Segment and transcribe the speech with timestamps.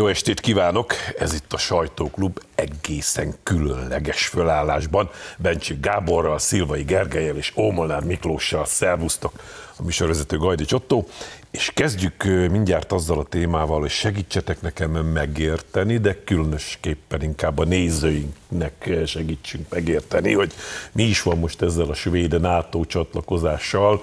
[0.00, 0.94] Jó estét kívánok!
[1.18, 5.10] Ez itt a Sajtóklub egészen különleges fölállásban.
[5.38, 9.32] Bencsik Gáborral, Szilvai Gergelyel és Ómolnár Miklóssal szervusztok
[9.76, 11.08] a műsorvezető Gajdi Csottó.
[11.50, 18.90] És kezdjük mindjárt azzal a témával, hogy segítsetek nekem megérteni, de különösképpen inkább a nézőinknek
[19.06, 20.52] segítsünk megérteni, hogy
[20.92, 24.02] mi is van most ezzel a svéd NATO csatlakozással,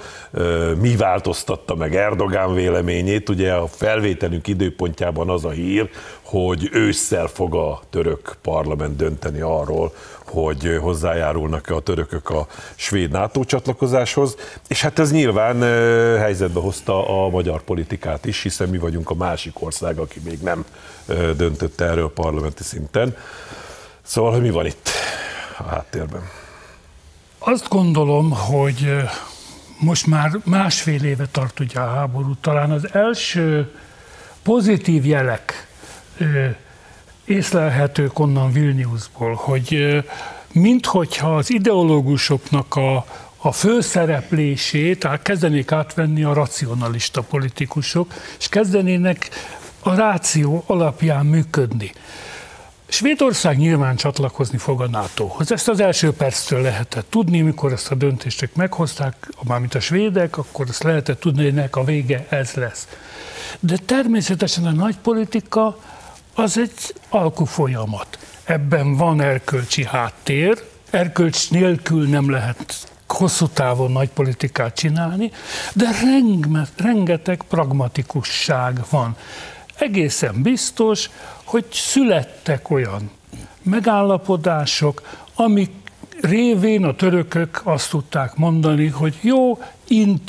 [0.79, 3.29] mi változtatta meg Erdogán véleményét.
[3.29, 5.89] Ugye a felvételünk időpontjában az a hír,
[6.29, 9.93] hogy ősszel fog a török parlament dönteni arról,
[10.25, 14.35] hogy hozzájárulnak-e a törökök a svéd NATO csatlakozáshoz,
[14.67, 15.61] és hát ez nyilván
[16.19, 20.65] helyzetbe hozta a magyar politikát is, hiszen mi vagyunk a másik ország, aki még nem
[21.35, 23.15] döntött erről parlamenti szinten.
[24.01, 24.89] Szóval, hogy mi van itt
[25.57, 26.21] a háttérben?
[27.39, 28.95] Azt gondolom, hogy
[29.79, 32.35] most már másfél éve tart ugye a háború.
[32.41, 33.71] Talán az első
[34.43, 35.66] pozitív jelek
[37.25, 40.03] észlelhetők onnan Vilniusból, hogy
[40.51, 43.05] minthogyha az ideológusoknak a,
[43.37, 49.29] a főszereplését kezdenék átvenni a racionalista politikusok, és kezdenének
[49.79, 51.91] a ráció alapján működni.
[52.89, 55.51] Svédország nyilván csatlakozni fog a NATO-hoz.
[55.51, 60.65] Ezt az első perctől lehetett tudni, mikor ezt a döntést meghozták, mármint a svédek, akkor
[60.69, 62.87] ezt lehetett tudni, hogy ennek a vége ez lesz.
[63.59, 65.77] De természetesen a nagy politika
[66.37, 68.19] az egy alkufolyamat.
[68.43, 75.31] Ebben van erkölcsi háttér, erkölcs nélkül nem lehet hosszú távon nagy politikát csinálni,
[75.73, 75.89] de
[76.75, 79.15] rengeteg pragmatikusság van.
[79.77, 81.09] Egészen biztos,
[81.43, 83.11] hogy születtek olyan
[83.61, 85.01] megállapodások,
[85.35, 85.71] amik
[86.21, 89.57] révén a törökök azt tudták mondani, hogy jó,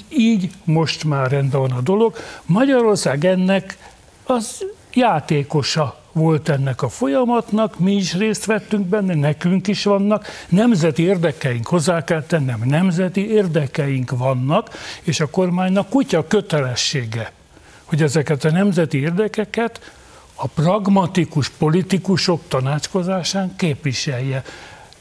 [0.08, 2.16] így most már rendben van a dolog.
[2.46, 3.78] Magyarország ennek
[4.24, 11.02] az játékosa volt ennek a folyamatnak, mi is részt vettünk benne, nekünk is vannak, nemzeti
[11.02, 14.70] érdekeink, hozzá kell tennem, nemzeti érdekeink vannak,
[15.02, 17.32] és a kormánynak kutya kötelessége,
[17.84, 19.92] hogy ezeket a nemzeti érdekeket
[20.34, 24.42] a pragmatikus politikusok tanácskozásán képviselje.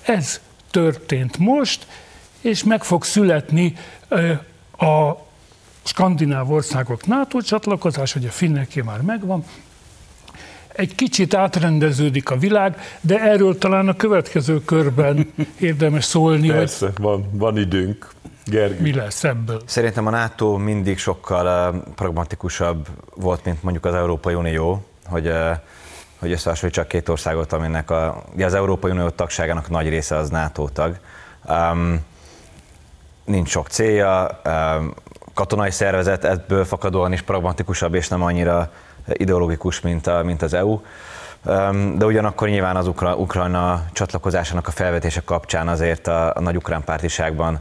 [0.02, 0.40] Ez
[0.72, 1.88] történt most,
[2.42, 3.76] és meg fog születni
[4.78, 5.12] a
[5.84, 9.44] skandináv országok NATO csatlakozás, hogy a finneké már megvan,
[10.78, 16.48] egy kicsit átrendeződik a világ, de erről talán a következő körben érdemes szólni.
[16.48, 18.10] Persze, hogy van, van időnk.
[18.46, 18.82] Gergő.
[18.82, 19.62] Mi lesz ebből?
[19.66, 25.52] Szerintem a NATO mindig sokkal uh, pragmatikusabb volt, mint mondjuk az Európai Unió, hogy, uh,
[26.20, 30.68] hogy összehasonlítsak két országot, aminek a, ugye az Európai Unió tagságának nagy része az NATO
[30.70, 31.00] tag.
[31.50, 32.00] Um,
[33.26, 34.94] nincs sok célja, um,
[35.34, 38.72] katonai szervezet ebből fakadóan is pragmatikusabb, és nem annyira
[39.14, 40.80] ideológikus, mint, a, mint az EU.
[41.96, 46.84] De ugyanakkor nyilván az Ukra- Ukrajna csatlakozásának a felvetése kapcsán azért a, a nagy ukrán
[46.84, 47.60] pártiságban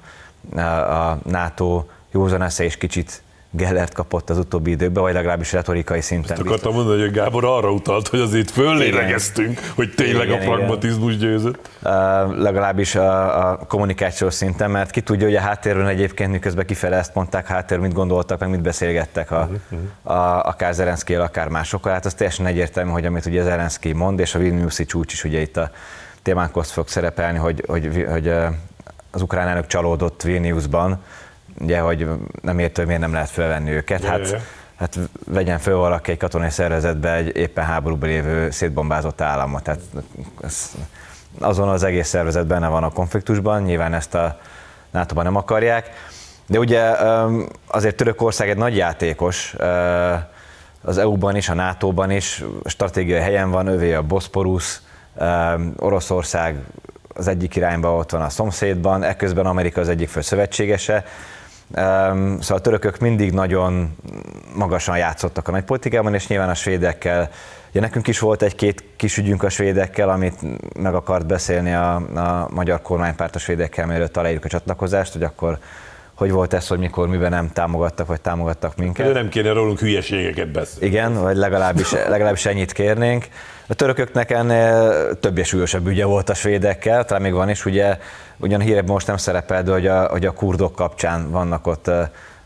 [0.89, 3.23] a NATO józan esze és kicsit
[3.57, 6.33] Gellert kapott az utóbbi időben, vagy legalábbis retorikai szinten.
[6.33, 11.15] Ezt akartam mondani, hogy Gábor arra utalt, hogy azért föllélegeztünk, hogy tényleg igen, a pragmatizmus
[11.15, 11.29] igen.
[11.29, 11.69] győzött.
[11.83, 11.91] Uh,
[12.37, 17.15] legalábbis a, a kommunikációs szinten, mert ki tudja, hogy a háttérben egyébként miközben kifele ezt
[17.15, 20.17] mondták, háttér mit gondoltak, meg mit beszélgettek a, uh-huh.
[20.17, 21.93] a, akár Zelenszky, akár másokkal.
[21.93, 25.41] Hát az teljesen egyértelmű, hogy amit ugye Zelenszky mond, és a Vilniuszi csúcs is ugye
[25.41, 25.71] itt a
[26.23, 28.29] témánkhoz fog szerepelni, hogy, hogy, hogy
[29.11, 31.03] az ukrán elnök csalódott Vilniusban,
[31.61, 32.09] ugye, hogy
[32.43, 34.05] nem értő, miért nem lehet felvenni őket.
[34.05, 34.43] Hát,
[34.77, 39.63] hát vegyen föl valaki egy katonai szervezetbe egy éppen háborúban lévő szétbombázott államot.
[39.63, 39.81] Tehát
[40.43, 40.73] ez,
[41.41, 44.39] azon az egész szervezet benne van a konfliktusban, nyilván ezt a
[44.91, 45.91] nato nem akarják.
[46.47, 46.83] De ugye
[47.67, 49.55] azért Törökország egy nagy játékos,
[50.83, 54.83] az EU-ban is, a NATO-ban is, stratégiai helyen van, övé a Boszporusz,
[55.77, 56.57] Oroszország
[57.15, 61.05] az egyik irányban ott van a szomszédban, ekközben Amerika az egyik fő szövetségese,
[61.75, 63.97] Szóval a törökök mindig nagyon
[64.55, 67.31] magasan játszottak a nagypolitikában, és nyilván a svédekkel,
[67.71, 70.35] ugye nekünk is volt egy-két kis ügyünk a svédekkel, amit
[70.79, 75.59] meg akart beszélni a, a magyar kormánypárt a svédekkel, mielőtt aláírjuk a csatlakozást, hogy akkor
[76.17, 79.07] hogy volt ez, hogy mikor, miben nem támogattak, vagy támogattak minket.
[79.07, 80.87] De nem kéne rólunk hülyeségeket beszélni.
[80.87, 83.27] Igen, vagy legalábbis, legalábbis ennyit kérnénk.
[83.69, 87.99] A törököknek ennél több és súlyosabb ügye volt a svédekkel, talán még van is, ugye,
[88.37, 91.91] ugyan hírek most nem szerepel, de hogy a, hogy a kurdok kapcsán vannak ott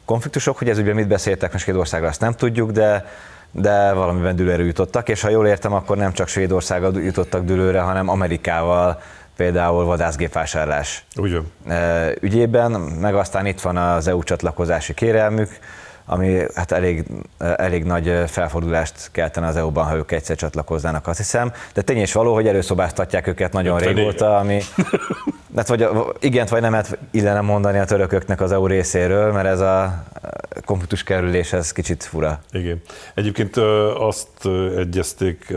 [0.04, 3.06] konfliktusok, hogy ez ugye mit beszéltek most Svédországról, azt nem tudjuk, de
[3.52, 8.08] de valamiben dülőre jutottak, és ha jól értem, akkor nem csak Svédországgal jutottak dülőre, hanem
[8.08, 9.00] Amerikával,
[9.36, 11.52] például vadászgépvásárlás Ugyan.
[12.20, 15.58] ügyében, meg aztán itt van az EU csatlakozási kérelmük,
[16.12, 17.04] ami hát elég,
[17.38, 21.52] elég nagy felfordulást keltene az EU-ban, ha ők egyszer csatlakoznának, azt hiszem.
[21.74, 24.60] De tény és való, hogy előszobáztatják őket nagyon régóta, ami
[25.56, 25.88] hát vagy
[26.20, 30.04] igent vagy nemet illene mondani a törököknek az EU részéről, mert ez a
[30.64, 32.40] konfliktus kerülés, ez kicsit fura.
[32.52, 32.82] Igen.
[33.14, 33.56] Egyébként
[33.96, 35.54] azt egyezték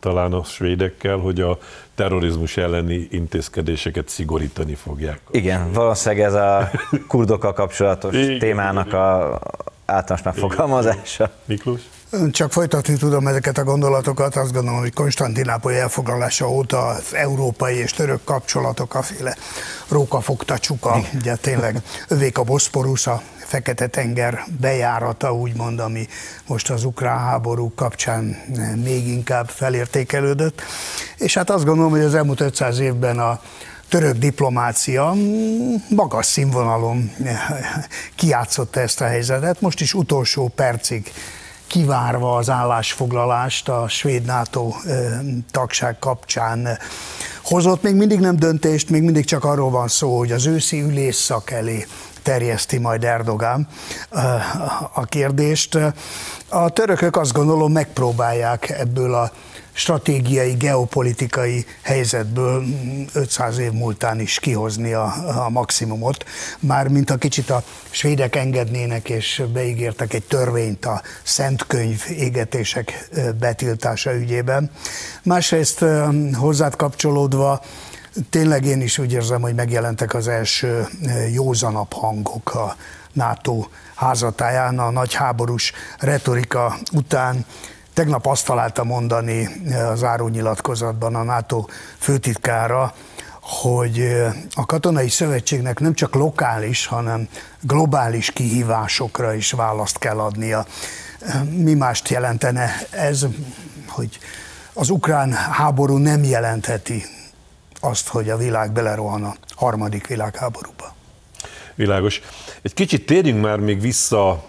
[0.00, 1.58] talán a svédekkel, hogy a
[1.98, 5.20] terrorizmus elleni intézkedéseket szigorítani fogják.
[5.30, 6.70] Igen, valószínűleg ez a
[7.08, 9.38] kurdokkal kapcsolatos témának a
[9.84, 11.30] általános megfogalmazása.
[11.44, 11.80] Miklós?
[12.30, 17.92] Csak folytatni tudom ezeket a gondolatokat, azt gondolom, hogy Konstantinápoly elfoglalása óta az európai és
[17.92, 19.36] török kapcsolatok a féle
[19.88, 26.06] rókafogta csuka, ugye tényleg övék a Boszporusz, a Fekete-tenger bejárata, úgymond, ami
[26.46, 28.24] most az ukrán háború kapcsán
[28.82, 30.62] még inkább felértékelődött.
[31.16, 33.40] És hát azt gondolom, hogy az elmúlt 500 évben a
[33.88, 35.14] török diplomácia
[35.88, 37.10] magas színvonalon
[38.14, 39.60] kiátszotta ezt a helyzetet.
[39.60, 41.12] Most is utolsó percig
[41.68, 44.72] kivárva az állásfoglalást a svéd NATO
[45.50, 46.78] tagság kapcsán
[47.42, 51.50] hozott még mindig nem döntést, még mindig csak arról van szó, hogy az őszi ülésszak
[51.50, 51.86] elé
[52.22, 53.68] terjeszti majd Erdogán
[54.92, 55.78] a kérdést.
[56.48, 59.32] A törökök azt gondolom megpróbálják ebből a
[59.78, 62.64] stratégiai, geopolitikai helyzetből
[63.12, 65.14] 500 év múltán is kihozni a,
[65.44, 66.24] a maximumot,
[66.60, 71.66] már mint a kicsit a svédek engednének és beígértek egy törvényt a szent
[72.08, 73.08] égetések
[73.38, 74.70] betiltása ügyében.
[75.22, 75.84] Másrészt
[76.32, 77.62] hozzád kapcsolódva
[78.30, 80.86] tényleg én is úgy érzem, hogy megjelentek az első
[81.32, 82.76] józanabb hangok a
[83.12, 87.44] NATO házatáján a nagy háborús retorika után
[87.98, 91.66] Tegnap azt találta mondani eh, az árónyilatkozatban a NATO
[91.98, 92.94] főtitkára,
[93.40, 97.28] hogy eh, a katonai szövetségnek nem csak lokális, hanem
[97.60, 100.66] globális kihívásokra is választ kell adnia.
[101.20, 103.26] Eh, mi mást jelentene ez,
[103.86, 104.18] hogy
[104.72, 107.04] az ukrán háború nem jelentheti
[107.80, 110.94] azt, hogy a világ belerohan a harmadik világháborúba.
[111.74, 112.20] Világos.
[112.62, 114.44] Egy kicsit térjünk már még vissza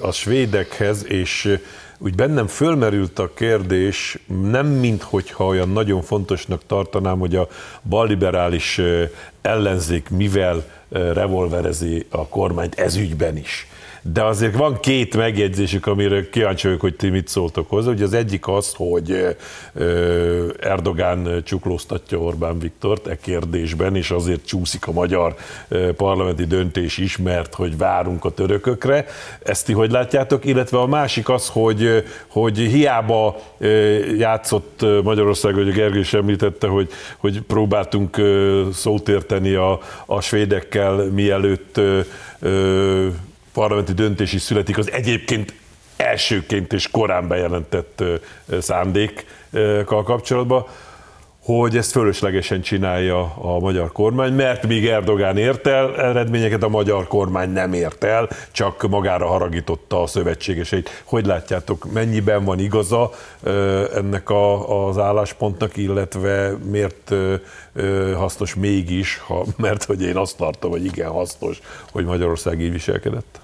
[0.00, 1.58] a svédekhez, és
[1.98, 7.48] úgy bennem fölmerült a kérdés, nem minthogyha olyan nagyon fontosnak tartanám, hogy a
[7.88, 8.80] balliberális
[9.42, 13.66] ellenzék mivel revolverezi a kormányt ezügyben is
[14.12, 17.90] de azért van két megjegyzésük, amire kíváncsi vagyok, hogy ti mit szóltok hozzá.
[17.90, 19.36] Ugye az egyik az, hogy
[20.60, 25.34] Erdogán csuklóztatja Orbán Viktort e kérdésben, és azért csúszik a magyar
[25.96, 29.06] parlamenti döntés is, mert hogy várunk a törökökre.
[29.42, 30.44] Ezt ti hogy látjátok?
[30.44, 33.36] Illetve a másik az, hogy, hogy hiába
[34.18, 38.20] játszott Magyarország, hogy a Gergő is említette, hogy, hogy próbáltunk
[38.72, 41.80] szót érteni a, a svédekkel, mielőtt
[43.56, 45.54] parlamenti döntés is születik az egyébként
[45.96, 48.02] elsőként és korán bejelentett
[48.60, 50.66] szándékkal kapcsolatban,
[51.46, 57.06] hogy ezt fölöslegesen csinálja a magyar kormány, mert míg Erdogán ért el eredményeket, a magyar
[57.06, 61.02] kormány nem ért el, csak magára haragította a szövetségeseit.
[61.04, 63.10] Hogy látjátok, mennyiben van igaza
[63.94, 67.14] ennek a, az álláspontnak, illetve miért
[68.16, 71.60] hasznos mégis, ha, mert hogy én azt tartom, hogy igen hasznos,
[71.92, 73.40] hogy Magyarország így viselkedett?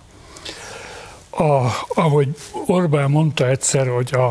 [1.37, 2.29] A, ahogy
[2.67, 4.29] Orbán mondta egyszer, hogy a,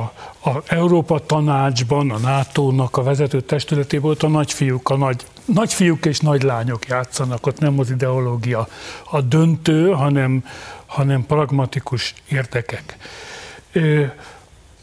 [0.49, 6.19] a Európa Tanácsban, a NATO-nak a vezető testületében ott a nagyfiúk, a nagy, nagyfiúk és
[6.19, 8.67] nagylányok játszanak, ott nem az ideológia
[9.11, 10.45] a döntő, hanem,
[10.85, 12.97] hanem pragmatikus érdekek.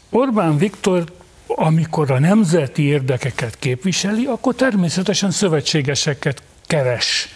[0.09, 1.03] Orbán Viktor
[1.55, 7.29] amikor a nemzeti érdekeket képviseli, akkor természetesen szövetségeseket keres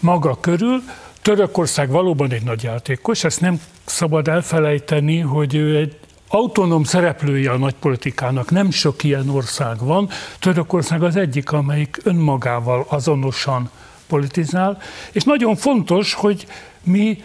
[0.00, 0.82] maga körül,
[1.22, 5.96] Törökország valóban egy nagy játékos, ezt nem szabad elfelejteni, hogy ő egy
[6.28, 10.08] autonóm szereplője a nagypolitikának, nem sok ilyen ország van.
[10.38, 13.70] Törökország az egyik, amelyik önmagával azonosan
[14.06, 14.78] politizál,
[15.12, 16.46] és nagyon fontos, hogy
[16.82, 17.22] mi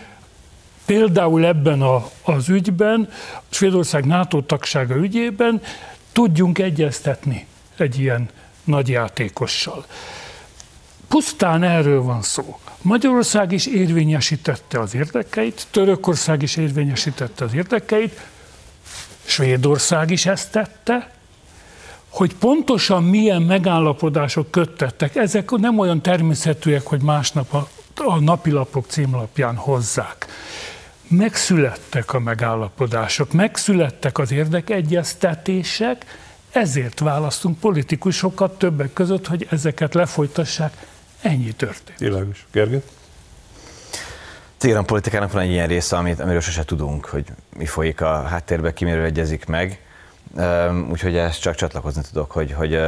[0.85, 3.09] például ebben a, az ügyben,
[3.49, 5.61] Svédország NATO tagsága ügyében
[6.11, 7.45] tudjunk egyeztetni
[7.77, 8.29] egy ilyen
[8.63, 9.85] nagy játékossal.
[11.07, 12.59] Pusztán erről van szó.
[12.83, 18.19] Magyarország is érvényesítette az érdekeit, Törökország is érvényesítette az érdekeit,
[19.25, 21.11] Svédország is ezt tette,
[22.09, 29.55] hogy pontosan milyen megállapodások köttettek, ezek nem olyan természetűek, hogy másnap a, a napilapok címlapján
[29.55, 30.25] hozzák.
[31.07, 36.05] Megszülettek a megállapodások, megszülettek az érdekegyeztetések,
[36.51, 40.87] ezért választunk politikusokat többek között, hogy ezeket lefolytassák
[41.23, 41.99] Ennyi történt.
[41.99, 42.45] Világos.
[42.51, 42.83] Gergő?
[44.57, 47.25] Téran politikának van egy ilyen része, amit, amiről sose tudunk, hogy
[47.57, 49.79] mi folyik a háttérbe, ki miről egyezik meg.
[50.89, 52.79] Úgyhogy ezt csak csatlakozni tudok, hogy, hogy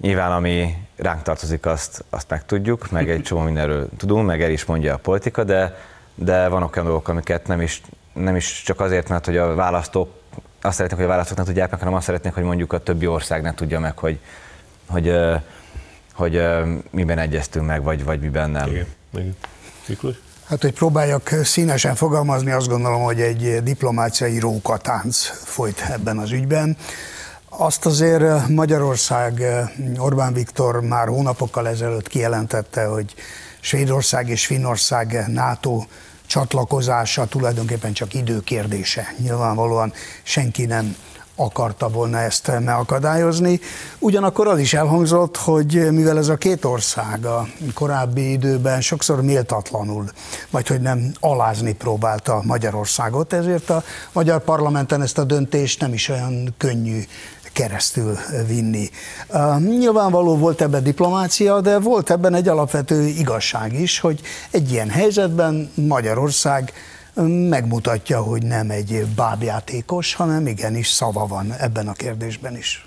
[0.00, 4.64] nyilván ami ránk tartozik, azt, azt megtudjuk, meg egy csomó mindenről tudunk, meg el is
[4.64, 5.78] mondja a politika, de,
[6.14, 7.80] de vannak olyan dolgok, amiket nem is,
[8.12, 10.20] nem is csak azért, mert hogy a választók
[10.60, 13.06] azt szeretnék, hogy a választók ne tudják meg, hanem azt szeretnék, hogy mondjuk a többi
[13.06, 14.18] ország ne tudja meg, hogy,
[14.86, 15.14] hogy,
[16.14, 18.68] hogy, hogy miben egyeztünk meg, vagy, vagy miben nem.
[18.68, 18.86] Igen.
[19.14, 19.36] Igen.
[19.86, 20.16] Miklós?
[20.44, 26.76] Hát, hogy próbáljak színesen fogalmazni, azt gondolom, hogy egy diplomáciai rókatánc folyt ebben az ügyben.
[27.48, 29.42] Azt azért Magyarország,
[29.98, 33.14] Orbán Viktor már hónapokkal ezelőtt kijelentette, hogy
[33.60, 35.84] Svédország és Finnország NATO
[36.26, 39.14] csatlakozása tulajdonképpen csak időkérdése.
[39.18, 39.92] Nyilvánvalóan
[40.22, 40.96] senki nem
[41.36, 43.60] akarta volna ezt megakadályozni.
[43.98, 50.04] Ugyanakkor az is elhangzott, hogy mivel ez a két ország a korábbi időben sokszor méltatlanul,
[50.50, 56.08] vagy hogy nem alázni próbálta Magyarországot, ezért a magyar parlamenten ezt a döntést nem is
[56.08, 57.00] olyan könnyű
[57.52, 58.90] keresztül vinni.
[59.58, 64.20] Nyilvánvaló volt ebben diplomácia, de volt ebben egy alapvető igazság is, hogy
[64.50, 66.72] egy ilyen helyzetben Magyarország
[67.48, 72.86] megmutatja, hogy nem egy bábjátékos, hanem igenis szava van ebben a kérdésben is.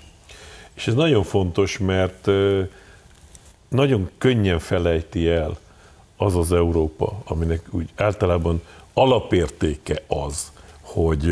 [0.74, 2.28] És ez nagyon fontos, mert
[3.68, 5.58] nagyon könnyen felejti el
[6.16, 11.26] az az Európa, aminek úgy általában alapértéke az, hogy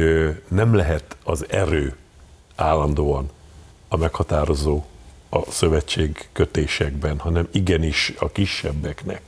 [0.49, 1.97] nem lehet az erő
[2.57, 3.31] állandóan
[3.89, 4.85] a meghatározó
[5.29, 9.23] a szövetség kötésekben, hanem igenis a kisebbeknek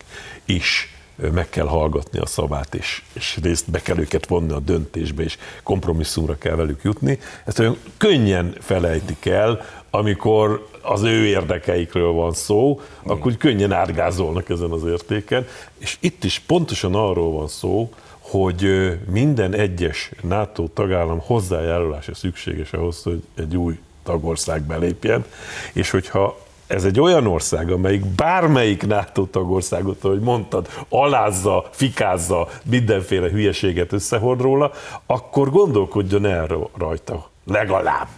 [0.44, 0.95] is
[1.32, 5.38] meg kell hallgatni a szavát, és, és részt be kell őket vonni a döntésbe, és
[5.62, 7.18] kompromisszumra kell velük jutni.
[7.44, 14.48] Ezt olyan könnyen felejtik el, amikor az ő érdekeikről van szó, akkor úgy könnyen átgázolnak
[14.48, 15.46] ezen az értéken.
[15.78, 23.02] És itt is pontosan arról van szó, hogy minden egyes NATO tagállam hozzájárulása szükséges ahhoz,
[23.02, 25.24] hogy egy új tagország belépjen,
[25.72, 33.30] és hogyha ez egy olyan ország, amelyik bármelyik NATO tagországot, ahogy mondtad, alázza, fikázza, mindenféle
[33.30, 34.72] hülyeséget összehord róla,
[35.06, 38.08] akkor gondolkodjon el rajta legalább,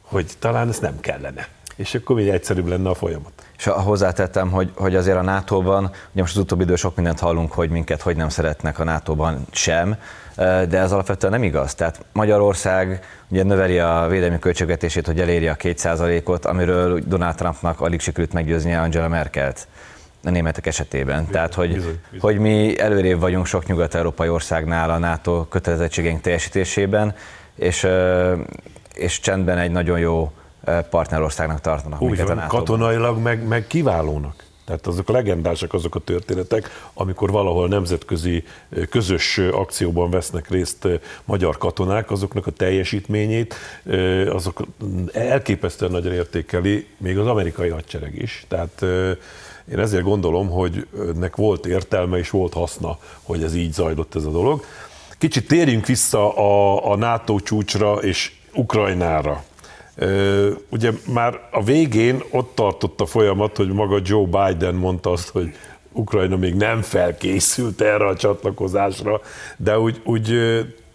[0.00, 1.48] hogy talán ez nem kellene.
[1.76, 3.32] És akkor még egyszerűbb lenne a folyamat.
[3.60, 7.52] És hozzátettem, hogy, hogy azért a NATO-ban, ugye most az utóbbi idő sok mindent hallunk,
[7.52, 9.96] hogy minket hogy nem szeretnek a NATO-ban sem,
[10.36, 11.74] de ez alapvetően nem igaz.
[11.74, 18.00] Tehát Magyarország ugye növeli a védelmi költségvetését, hogy elérje a 2%-ot, amiről Donald Trumpnak alig
[18.00, 19.68] sikerült meggyőznie Angela Merkelt
[20.24, 21.18] a németek esetében.
[21.18, 22.30] Bizony, Tehát, hogy, bizony, bizony.
[22.30, 27.14] hogy mi előrébb vagyunk sok nyugat-európai országnál a NATO kötelezettségeink teljesítésében,
[27.54, 27.86] és,
[28.94, 30.32] és csendben egy nagyon jó
[30.90, 34.48] partnerországnak tartanak Úgy van, katonailag meg, meg kiválónak.
[34.70, 38.44] Tehát azok a legendásak azok a történetek, amikor valahol nemzetközi
[38.90, 40.88] közös akcióban vesznek részt
[41.24, 43.54] magyar katonák, azoknak a teljesítményét,
[44.28, 44.62] azok
[45.12, 48.44] elképesztően nagyon értékeli, még az amerikai hadsereg is.
[48.48, 48.82] Tehát
[49.72, 54.24] én ezért gondolom, hogy nek volt értelme és volt haszna, hogy ez így zajlott ez
[54.24, 54.64] a dolog.
[55.18, 59.44] Kicsit térjünk vissza a, a NATO csúcsra és Ukrajnára.
[60.68, 65.54] Ugye már a végén ott tartott a folyamat, hogy maga Joe Biden mondta azt, hogy
[65.92, 69.20] Ukrajna még nem felkészült erre a csatlakozásra,
[69.56, 70.34] de úgy, úgy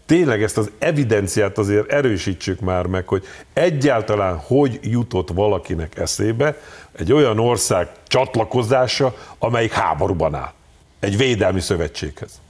[0.05, 6.57] tényleg ezt az evidenciát azért erősítsük már meg, hogy egyáltalán hogy jutott valakinek eszébe
[6.91, 10.53] egy olyan ország csatlakozása, amelyik háborúban áll.
[10.99, 12.41] Egy védelmi szövetséghez.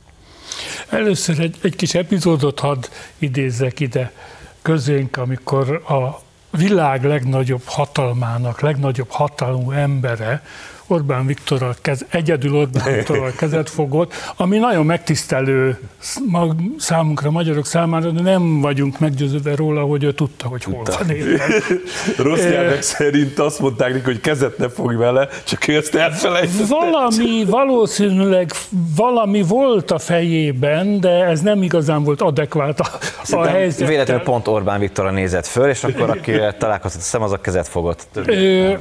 [0.89, 2.85] Először egy, egy kis epizódot hadd
[3.17, 4.11] idézzek ide
[4.61, 6.24] közénk, amikor a
[6.55, 10.41] világ legnagyobb hatalmának, legnagyobb hatalmú embere
[10.87, 15.79] Orbán Viktorral kez, egyedül Orbán Viktorral kezet fogott, ami nagyon megtisztelő
[16.77, 21.07] számunkra, magyarok számára, de nem vagyunk meggyőződve róla, hogy ő tudta, hogy hol van.
[22.27, 26.65] Rossz nyelvek szerint azt mondták neki, hogy kezet ne fogj vele, csak ő ezt elfelejtette.
[26.67, 28.51] Valami, valószínűleg
[28.95, 32.87] valami volt a fejében, de ez nem igazán volt adekvált a,
[33.31, 33.87] a helyzet.
[33.87, 37.67] Véletlenül pont Orbán Viktorra nézett föl, és akkor aki találkozott a szem, az a kezet
[37.67, 38.07] fogott.
[38.25, 38.73] Ö,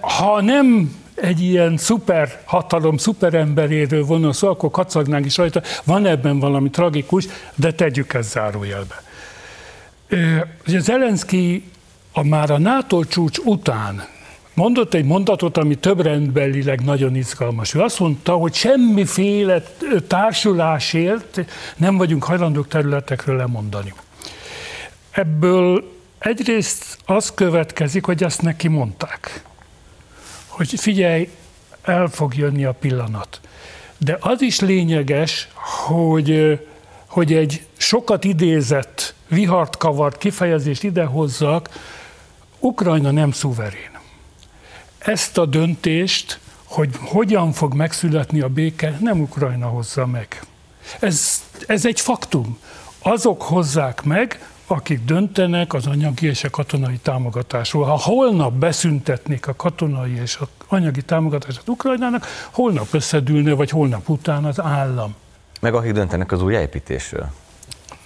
[0.00, 5.62] ha nem egy ilyen szuper hatalom, szuperemberéről volna szó, akkor kacagnánk is rajta.
[5.84, 9.02] Van ebben valami tragikus, de tegyük ezt zárójelbe.
[10.66, 11.70] Ugye Zelenszky
[12.12, 14.06] a már a NATO csúcs után
[14.54, 17.74] mondott egy mondatot, ami több rendbelileg nagyon izgalmas.
[17.74, 19.62] Ő azt mondta, hogy semmiféle
[20.06, 21.40] társulásért
[21.76, 23.92] nem vagyunk hajlandók területekről lemondani.
[25.10, 29.44] Ebből egyrészt az következik, hogy ezt neki mondták
[30.56, 31.28] hogy figyelj,
[31.82, 33.40] el fog jönni a pillanat.
[33.98, 35.48] De az is lényeges,
[35.86, 36.60] hogy,
[37.06, 41.68] hogy egy sokat idézett, vihart kavart kifejezést idehozzak,
[42.58, 43.98] Ukrajna nem szuverén.
[44.98, 50.42] Ezt a döntést, hogy hogyan fog megszületni a béke, nem Ukrajna hozza meg.
[51.00, 52.58] Ez, ez egy faktum.
[52.98, 57.84] Azok hozzák meg, akik döntenek az anyagi és a katonai támogatásról.
[57.84, 64.44] Ha holnap beszüntetnék a katonai és a anyagi támogatását Ukrajnának, holnap összedülne, vagy holnap után
[64.44, 65.14] az állam.
[65.60, 67.30] Meg akik döntenek az újjáépítésről.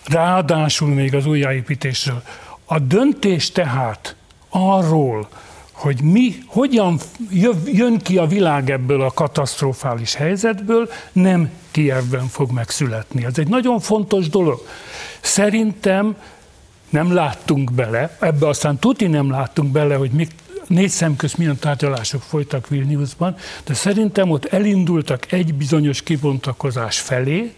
[0.04, 2.22] Ráadásul még az újjáépítésről.
[2.64, 4.16] A döntés tehát
[4.48, 5.28] arról,
[5.72, 6.98] hogy mi, hogyan
[7.64, 13.24] jön ki a világ ebből a katasztrofális helyzetből, nem Kievben fog megszületni.
[13.24, 14.66] Ez egy nagyon fontos dolog.
[15.20, 16.16] Szerintem
[16.88, 20.28] nem láttunk bele, ebbe aztán tuti nem láttunk bele, hogy még
[20.66, 27.52] négy szem közt milyen tárgyalások folytak Vilniusban, de szerintem ott elindultak egy bizonyos kibontakozás felé,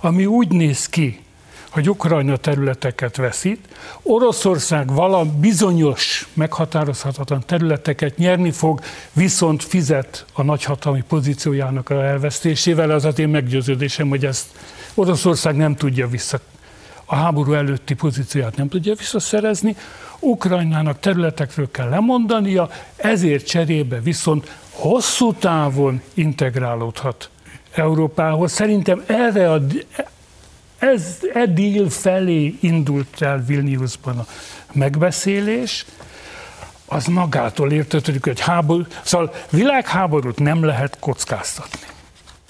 [0.00, 1.24] ami úgy néz ki,
[1.70, 3.68] hogy Ukrajna területeket veszít,
[4.02, 8.80] Oroszország vala bizonyos, meghatározhatatlan területeket nyerni fog,
[9.12, 14.46] viszont fizet a nagyhatalmi pozíciójának a elvesztésével, az én meggyőződésem, hogy ezt
[14.94, 16.40] Oroszország nem tudja vissza
[17.04, 19.76] a háború előtti pozícióját nem tudja visszaszerezni,
[20.18, 27.30] Ukrajnának területekről kell lemondania, ezért cserébe viszont hosszú távon integrálódhat
[27.74, 28.52] Európához.
[28.52, 29.60] Szerintem erre a,
[30.78, 34.26] ez e deal felé indult el Vilniusban a
[34.72, 35.86] megbeszélés,
[36.86, 41.86] az magától értetődik, hogy háború, szóval világháborút nem lehet kockáztatni.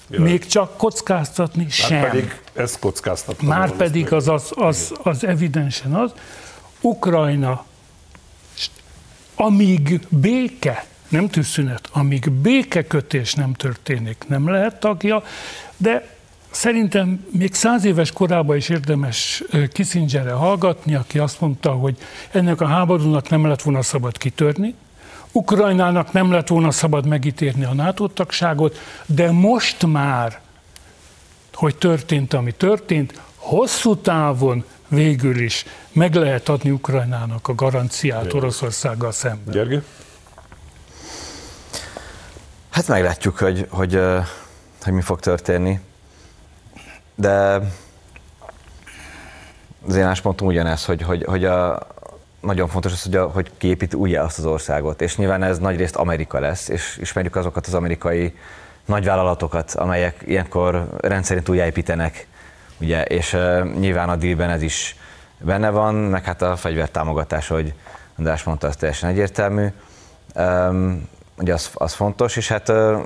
[0.07, 0.25] Világ.
[0.25, 2.01] Még csak kockáztatni Már sem.
[2.01, 3.47] pedig ez kockáztatni.
[3.47, 6.11] Már pedig az, az, az, az evidensen az.
[6.81, 7.65] Ukrajna,
[9.35, 15.23] amíg béke, nem tűzszünet, amíg békekötés nem történik, nem lehet tagja,
[15.77, 16.13] de
[16.55, 21.97] Szerintem még száz éves korában is érdemes Kissingerre hallgatni, aki azt mondta, hogy
[22.31, 24.75] ennek a háborúnak nem lett volna szabad kitörni,
[25.31, 30.41] Ukrajnának nem lett volna szabad megítérni a NATO tagságot, de most már,
[31.55, 39.11] hogy történt, ami történt, hosszú távon végül is meg lehet adni Ukrajnának a garanciát Oroszországgal
[39.11, 39.53] szemben.
[39.53, 39.83] Gergő?
[42.69, 43.99] Hát meglátjuk, hogy, hogy,
[44.81, 45.79] hogy mi fog történni
[47.15, 47.61] de
[49.87, 51.87] az én álláspontom ugyanez, hogy, hogy, hogy a,
[52.39, 55.95] nagyon fontos az, hogy, a, hogy kiépít újjá azt az országot, és nyilván ez nagyrészt
[55.95, 58.35] Amerika lesz, és ismerjük azokat az amerikai
[58.85, 62.27] nagyvállalatokat, amelyek ilyenkor rendszerint újjáépítenek,
[62.79, 64.95] ugye, és uh, nyilván a dílben ez is
[65.39, 67.73] benne van, meg hát a fegyvertámogatás, hogy
[68.17, 69.67] András mondta, az teljesen egyértelmű.
[70.35, 72.99] Um, ugye az, az fontos, és hát uh,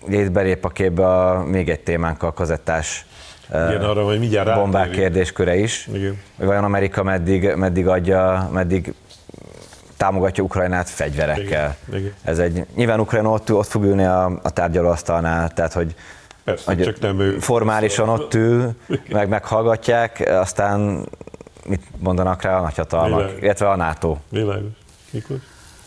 [0.00, 3.06] ugye itt belép a képbe a, még egy témánk, a kazettás
[3.52, 5.88] igen, arra majd mindjárt bombák kérdésköre is.
[5.92, 6.20] Igen.
[6.36, 8.94] Vajon Amerika meddig, meddig adja, meddig
[10.02, 11.76] támogatja Ukrajnát fegyverekkel.
[11.88, 12.12] Igen, igen.
[12.22, 15.94] Ez egy, nyilván Ukrajna ott, ott fog ülni a, a tárgyalóasztalnál, tehát hogy,
[16.44, 18.74] Persze, hogy csak nem ő formálisan ott ül,
[19.08, 21.08] meg meghallgatják, aztán
[21.66, 23.42] mit mondanak rá a nagyhatalmak, Világos.
[23.42, 24.16] illetve a NATO.
[24.28, 24.70] Világos.
[25.10, 25.36] Mikor?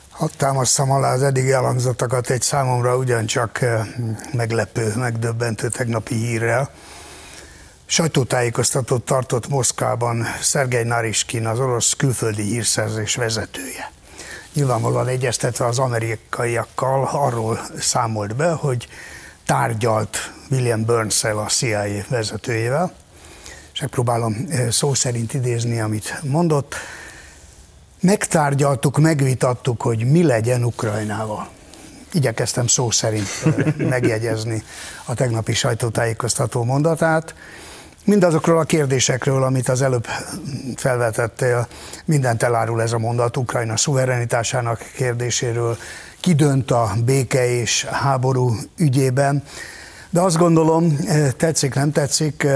[0.09, 3.85] Hadd támasztam alá az eddig elhangzottakat egy számomra ugyancsak eh,
[4.33, 6.69] meglepő, megdöbbentő tegnapi hírrel.
[7.85, 13.93] Sajtótájékoztatót tartott Moszkvában Szergej Nariskin, az orosz külföldi hírszerzés vezetője.
[14.55, 18.87] Nyilvánvalóan egyeztetve az amerikaiakkal arról számolt be, hogy
[19.45, 20.17] tárgyalt
[20.51, 22.93] William burns a CIA vezetőjével,
[23.73, 26.75] és megpróbálom eh, szó szerint idézni, amit mondott.
[27.99, 31.47] Megtárgyaltuk, megvitattuk, hogy mi legyen Ukrajnával.
[32.11, 34.63] Igyekeztem szó szerint eh, megjegyezni
[35.05, 37.35] a tegnapi sajtótájékoztató mondatát
[38.05, 40.07] mindazokról a kérdésekről, amit az előbb
[40.75, 41.67] felvetettél,
[42.05, 45.77] mindent elárul ez a mondat Ukrajna szuverenitásának kérdéséről,
[46.19, 49.43] ki dönt a béke és háború ügyében,
[50.09, 50.97] de azt gondolom,
[51.37, 52.47] tetszik, nem tetszik,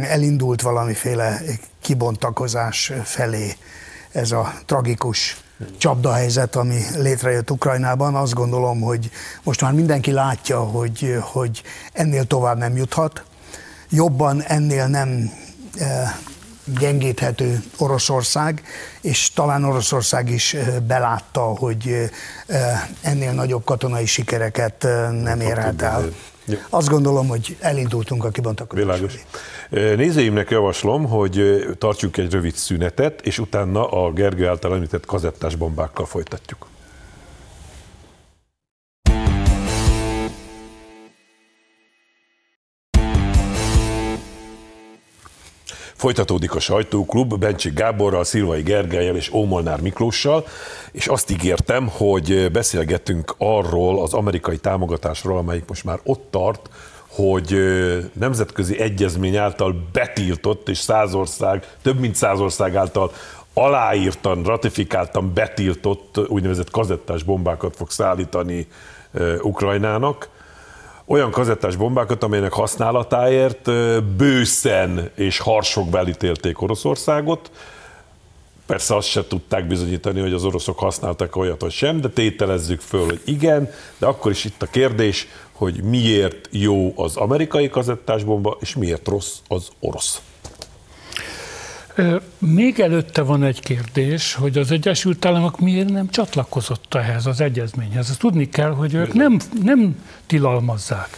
[0.00, 1.40] elindult valamiféle
[1.80, 3.56] kibontakozás felé
[4.12, 5.42] ez a tragikus
[5.78, 8.14] csapdahelyzet, ami létrejött Ukrajnában.
[8.14, 9.10] Azt gondolom, hogy
[9.42, 13.24] most már mindenki látja, hogy, hogy ennél tovább nem juthat
[13.92, 15.30] jobban ennél nem
[15.78, 16.18] e,
[16.78, 18.62] gyengíthető Oroszország,
[19.00, 22.10] és talán Oroszország is e, belátta, hogy
[22.46, 24.82] e, ennél nagyobb katonai sikereket
[25.22, 26.08] nem érhet el.
[26.68, 28.92] Azt gondolom, hogy elindultunk a kibontakozásra.
[28.92, 29.96] Világos.
[29.96, 36.06] Nézőimnek javaslom, hogy tartsunk egy rövid szünetet, és utána a Gergő által említett kazettás bombákkal
[36.06, 36.66] folytatjuk.
[46.02, 50.46] Folytatódik a sajtóklub Bencsik Gáborral, Szilvai Gergelyel és Ómolnár Miklóssal,
[50.92, 56.70] és azt ígértem, hogy beszélgetünk arról az amerikai támogatásról, amelyik most már ott tart,
[57.08, 57.56] hogy
[58.12, 63.12] nemzetközi egyezmény által betiltott, és száz ország, több mint száz ország által
[63.54, 68.66] aláírtan, ratifikáltan betiltott úgynevezett kazettás bombákat fog szállítani
[69.42, 70.28] Ukrajnának.
[71.12, 73.70] Olyan kazettás bombákat, amelynek használatáért
[74.16, 77.50] bőszen és harsokba elítélték Oroszországot.
[78.66, 83.04] Persze azt se tudták bizonyítani, hogy az oroszok használtak olyat, vagy sem, de tételezzük föl,
[83.04, 88.56] hogy igen, de akkor is itt a kérdés, hogy miért jó az amerikai kazettás bomba,
[88.60, 90.20] és miért rossz az orosz.
[92.38, 98.10] Még előtte van egy kérdés, hogy az Egyesült Államok miért nem csatlakozott ehhez az egyezményhez.
[98.10, 101.08] Azt tudni kell, hogy ők nem, nem tilalmazzák.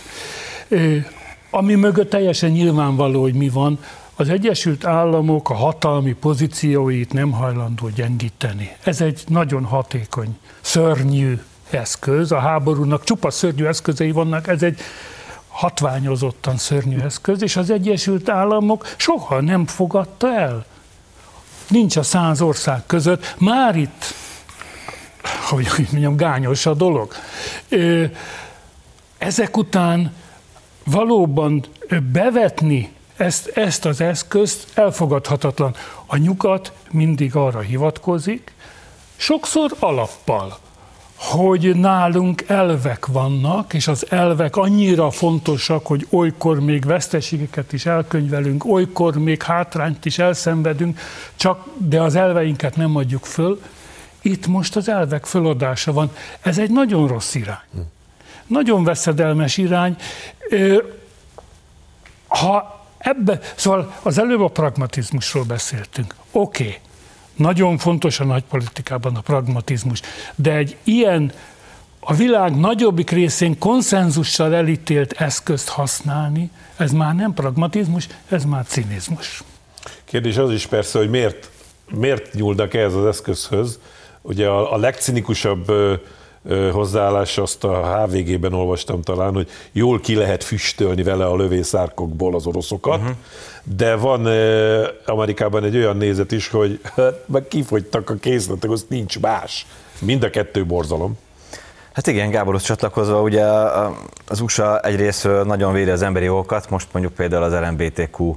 [1.50, 3.78] Ami mögött teljesen nyilvánvaló, hogy mi van,
[4.16, 8.76] az Egyesült Államok a hatalmi pozícióit nem hajlandó gyengíteni.
[8.82, 11.38] Ez egy nagyon hatékony, szörnyű
[11.70, 14.80] eszköz, a háborúnak csupa szörnyű eszközei vannak, ez egy
[15.54, 20.64] hatványozottan szörnyű eszköz, és az Egyesült Államok soha nem fogadta el.
[21.68, 23.34] Nincs a száz ország között.
[23.38, 24.14] Már itt,
[25.48, 27.12] hogy mondjam, gányos a dolog.
[29.18, 30.12] Ezek után
[30.84, 31.64] valóban
[32.12, 35.74] bevetni ezt, ezt az eszközt elfogadhatatlan.
[36.06, 38.52] A nyugat mindig arra hivatkozik,
[39.16, 40.58] sokszor alappal,
[41.24, 48.64] hogy nálunk elvek vannak, és az elvek annyira fontosak, hogy olykor még veszteségeket is elkönyvelünk,
[48.64, 50.98] olykor még hátrányt is elszenvedünk,
[51.34, 53.60] csak de az elveinket nem adjuk föl.
[54.22, 56.10] Itt most az elvek föladása van.
[56.40, 57.88] Ez egy nagyon rossz irány.
[58.46, 59.96] Nagyon veszedelmes irány.
[62.26, 66.14] Ha ebbe, szóval az előbb a pragmatizmusról beszéltünk.
[66.32, 66.78] Oké, okay
[67.36, 70.00] nagyon fontos a nagypolitikában a pragmatizmus,
[70.34, 71.32] de egy ilyen
[72.00, 79.42] a világ nagyobbik részén konszenzussal elítélt eszközt használni, ez már nem pragmatizmus, ez már cinizmus.
[80.04, 81.50] Kérdés az is persze, hogy miért,
[81.94, 83.78] miért nyúlnak ehhez az eszközhöz.
[84.22, 85.72] Ugye a, a legcinikusabb
[86.72, 92.46] hozzáállás, azt a HVG-ben olvastam talán, hogy jól ki lehet füstölni vele a lövészárkokból az
[92.46, 93.16] oroszokat, uh-huh.
[93.64, 94.26] De van
[95.06, 99.66] Amerikában egy olyan nézet is, hogy hát, meg kifogytak a készletek, az nincs más.
[100.00, 101.18] Mind a kettő borzalom.
[101.92, 103.44] Hát igen, Gáborhoz csatlakozva, ugye
[104.26, 108.36] az USA egyrésztről nagyon védi az emberi jogokat, most mondjuk például az LMBTQ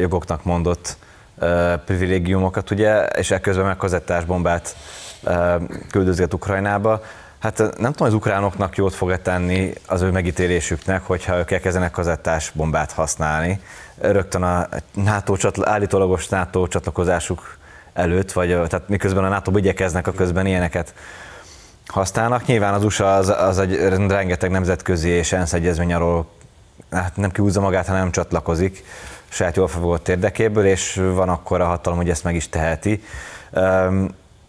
[0.00, 0.96] jogoknak mondott
[1.84, 4.76] privilégiumokat, ugye, és ekközben meg kazettás bombát
[5.90, 7.02] küldözget Ukrajnába.
[7.42, 12.50] Hát nem tudom, az ukránoknak jót fog-e tenni az ő megítélésüknek, hogyha ők elkezdenek kazettás
[12.54, 13.60] bombát használni.
[14.00, 17.56] Rögtön a NATO csatla, állítólagos NATO csatlakozásuk
[17.92, 20.94] előtt, vagy tehát miközben a NATO igyekeznek, a közben ilyeneket
[21.86, 22.46] használnak.
[22.46, 23.76] Nyilván az USA az, az egy
[24.08, 26.26] rengeteg nemzetközi és ENSZ egyezmény arról
[26.90, 28.84] hát nem kiúzza magát, hanem csatlakozik
[29.28, 33.02] saját jól felfogott érdekéből, és van akkor a hatalom, hogy ezt meg is teheti.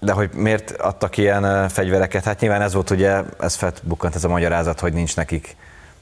[0.03, 2.23] De hogy miért adtak ilyen fegyvereket?
[2.23, 5.55] Hát nyilván ez volt ugye, ez felbukkant ez a magyarázat, hogy nincs nekik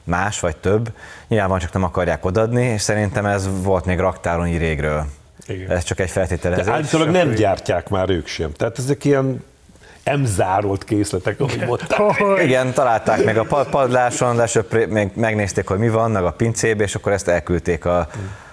[0.04, 0.94] más vagy több.
[1.28, 5.06] Nyilván csak nem akarják odadni, és szerintem ez volt még raktáron így régről.
[5.48, 5.72] Igen.
[5.72, 6.66] Ez csak egy feltételezés.
[6.66, 8.52] De állítólag nem gyártják már ők sem.
[8.52, 9.44] Tehát ezek ilyen
[10.04, 12.24] emzárolt készletek, ahogy mondták.
[12.44, 16.96] Igen, találták meg a padláson, lesöpré, még megnézték, hogy mi van, meg a pincébe, és
[16.96, 18.08] akkor ezt elküldték a,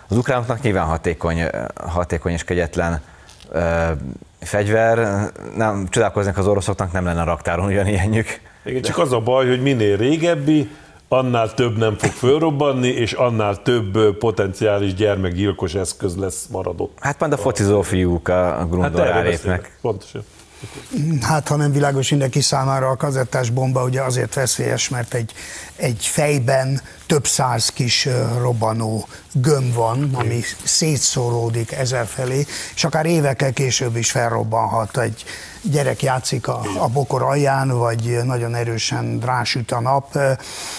[0.08, 0.60] az ukránoknak.
[0.60, 1.42] Nyilván hatékony,
[1.74, 3.00] hatékony és kegyetlen
[4.40, 5.22] fegyver,
[5.56, 8.40] nem csodálkoznak az oroszoknak, nem lenne a raktáron ugyanilyenjük.
[8.64, 10.70] Igen, csak az a baj, hogy minél régebbi,
[11.08, 16.98] annál több nem fog fölrobbanni, és annál több potenciális gyermekgyilkos eszköz lesz maradott.
[17.00, 20.24] Hát majd a focizó fiúk a Grundor hát Pontosan.
[21.22, 25.32] Hát, ha nem világos mindenki számára a kazettás bomba ugye azért veszélyes, mert egy,
[25.76, 33.52] egy fejben több száz kis robbanó gömb van, ami szétszóródik ezer felé, és akár évekkel
[33.52, 34.98] később is felrobbanhat.
[34.98, 35.24] Egy
[35.62, 40.18] gyerek játszik a, a bokor alján, vagy nagyon erősen rásüt a nap.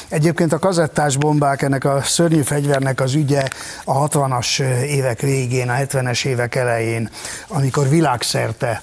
[0.08, 3.48] Egyébként a kazettás bombák, ennek a szörnyű fegyvernek az ügye
[3.84, 7.10] a 60-as évek végén, a 70-es évek elején,
[7.48, 8.82] amikor világszerte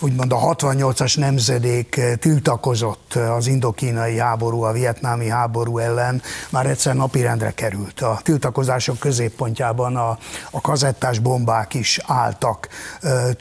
[0.00, 7.50] úgymond a 68-as nemzedék tiltakozott az indokínai háború, a vietnámi háború ellen, már egyszer napirendre
[7.50, 8.00] került.
[8.00, 10.18] A tiltakozások középpontjában a,
[10.50, 12.68] a kazettás bombák is álltak.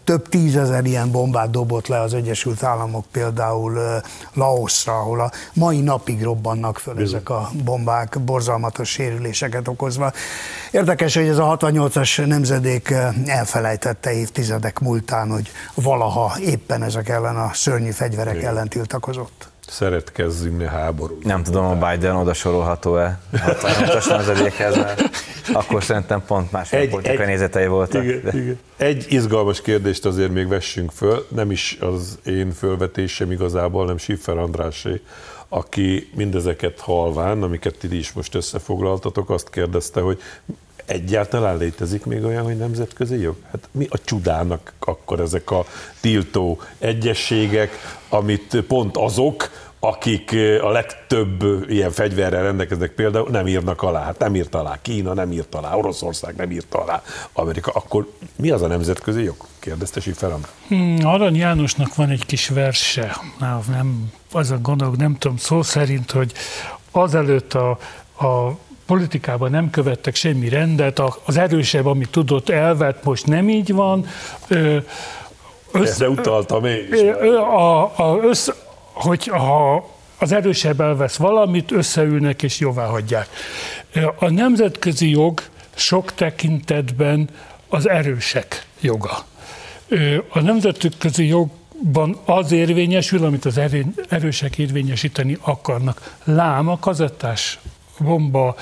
[0.04, 4.02] Több tízezer ilyen bombát dobott le az Egyesült Államok például
[4.34, 7.15] Laosra, ahol a mai napig robbannak föl Bizony.
[7.15, 10.12] ezek a bombák, borzalmatos sérüléseket okozva.
[10.72, 12.93] Érdekes, hogy ez a 68-as nemzedék
[13.26, 18.49] elfelejtette évtizedek múltán, hogy valaha éppen ezek ellen a szörnyű fegyverek Igen.
[18.49, 19.47] ellen tiltakozott.
[19.67, 21.19] Szeretkezzünk a háború.
[21.23, 25.10] Nem tudom, a Biden oda sorolható-e a 68-as nemzedékhez, mert
[25.53, 28.03] akkor szerintem pont más egy, politikai egy, nézetei voltak.
[28.03, 28.38] Igen, de.
[28.38, 28.60] igen.
[28.77, 34.38] Egy izgalmas kérdést azért még vessünk föl, nem is az én fölvetésem igazából, nem Siffer
[34.38, 35.01] Andrásé,
[35.49, 40.21] aki mindezeket halván, amiket ti is most összefoglaltatok, azt kérdezte, hogy
[40.88, 43.36] egyáltalán létezik még olyan, hogy nemzetközi jog?
[43.52, 45.65] Hát mi a csudának akkor ezek a
[46.02, 47.71] tiltó egyességek,
[48.10, 54.04] amit pont azok, akik a legtöbb ilyen fegyverrel rendelkeznek például, nem írnak alá.
[54.04, 57.71] Hát nem írt alá Kína, nem írt alá Oroszország, nem írt alá Amerika.
[57.71, 59.36] Akkor mi az a nemzetközi jog?
[59.60, 60.41] Kérdezte Siferam.
[60.67, 65.62] Hmm, Arany Jánosnak van egy kis verse, Na, nem, az a gondolok, nem tudom szó
[65.62, 66.34] szerint, hogy
[66.91, 67.69] azelőtt a,
[68.19, 74.06] a politikában nem követtek semmi rendet, az erősebb, amit tudott, elvett, most nem így van.
[75.71, 77.02] Össze, Erre utaltam én is.
[77.02, 78.54] A, a, össze,
[78.93, 83.28] hogy ha az erősebb elvesz valamit, összeülnek és jóvá hagyják.
[84.19, 85.41] A nemzetközi jog
[85.76, 87.30] sok tekintetben
[87.67, 89.26] az erősek joga.
[90.30, 93.60] A nemzetközi jogban az érvényesül, amit az
[94.10, 96.15] erősek érvényesíteni akarnak.
[96.23, 97.60] Lám a kazettás
[97.99, 98.55] bomba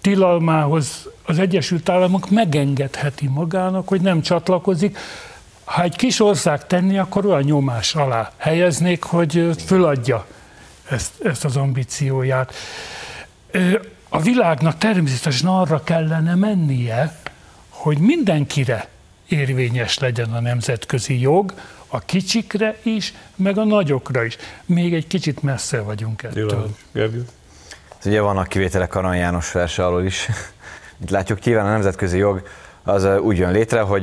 [0.00, 4.98] tilalmához az Egyesült Államok megengedheti magának, hogy nem csatlakozik,
[5.64, 10.26] ha egy kis ország tenni, akkor olyan nyomás alá helyeznék, hogy föladja
[10.88, 12.54] ezt, ezt az ambícióját.
[14.08, 17.20] A világnak természetesen arra kellene mennie,
[17.68, 18.88] hogy mindenkire
[19.28, 21.54] érvényes legyen a nemzetközi jog,
[21.86, 24.36] a kicsikre is, meg a nagyokra is.
[24.64, 26.76] Még egy kicsit messze vagyunk ettől.
[26.92, 27.26] Gergő?
[28.04, 30.28] Ugye vannak kivételek Arany János verse alól is.
[31.02, 32.42] Itt látjuk, nyilván a nemzetközi jog
[32.84, 34.02] az úgy jön létre, hogy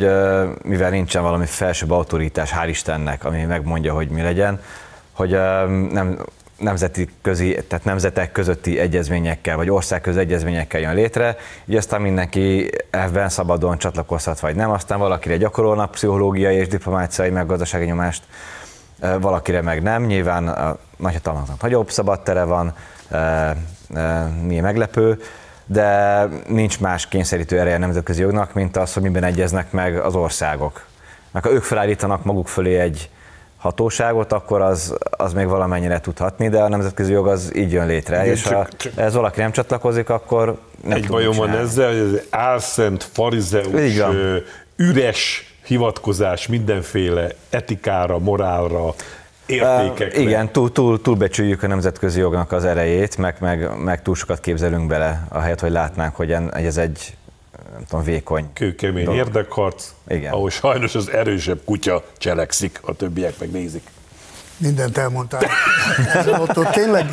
[0.63, 4.61] mivel nincsen valami felsőbb autoritás, hál' Istennek, ami megmondja, hogy mi legyen,
[5.11, 5.29] hogy
[5.91, 6.17] nem,
[6.57, 13.29] nemzeti közi, tehát nemzetek közötti egyezményekkel, vagy országközi egyezményekkel jön létre, így aztán mindenki ebben
[13.29, 18.23] szabadon csatlakozhat, vagy nem, aztán valakire gyakorolnak pszichológiai és diplomáciai, meg gazdasági nyomást,
[19.19, 20.03] valakire meg nem.
[20.03, 22.73] Nyilván a nagyhatalmaknak nagyobb szabad tere van,
[24.43, 25.21] milyen meglepő,
[25.65, 30.15] de nincs más kényszerítő ereje a nemzetközi jognak, mint az, hogy miben egyeznek meg az
[30.15, 30.85] országok.
[31.31, 33.09] Mert ha ők felállítanak maguk fölé egy
[33.57, 38.21] hatóságot, akkor az, az még valamennyire tudhatni, de a nemzetközi jog az így jön létre,
[38.21, 41.87] Igen, és csak, ha csak ez valaki nem csatlakozik, akkor nem Egy bajom van ezzel,
[41.87, 44.01] hogy ez álszent, farizeus,
[44.75, 48.93] üres hivatkozás mindenféle etikára, morálra,
[49.49, 50.19] értékekre.
[50.19, 54.87] Igen, túl, túl, túlbecsüljük a nemzetközi jognak az erejét, meg, meg, meg túl sokat képzelünk
[54.87, 57.17] bele, ahelyett, hogy látnánk, hogy ez egy
[57.71, 58.53] nem tudom, vékony.
[58.53, 59.19] Kőkemény dolog.
[59.19, 60.33] érdekharc, Igen.
[60.33, 63.83] ahol sajnos az erősebb kutya cselekszik, a többiek meg nézik.
[64.57, 65.41] Mindent elmondtál.
[66.41, 67.05] ott, ott tényleg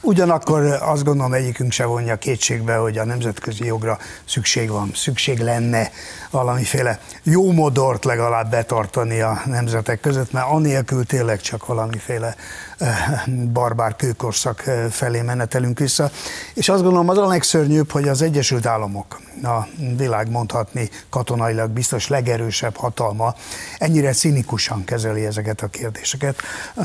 [0.00, 5.90] Ugyanakkor azt gondolom egyikünk se vonja kétségbe, hogy a nemzetközi jogra szükség van, szükség lenne
[6.30, 12.34] valamiféle jó modort legalább betartani a nemzetek között, mert anélkül tényleg csak valamiféle
[12.78, 16.10] eh, barbár kőkorszak eh, felé menetelünk vissza.
[16.54, 22.08] És azt gondolom az a legszörnyűbb, hogy az Egyesült Államok, a világ mondhatni katonailag biztos
[22.08, 23.34] legerősebb hatalma,
[23.78, 26.36] ennyire cinikusan kezeli ezeket a kérdéseket.